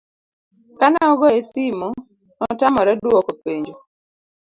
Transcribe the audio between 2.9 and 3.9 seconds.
dwoko penjo